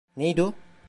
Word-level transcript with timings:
Neydi 0.17 0.43
o? 0.43 0.53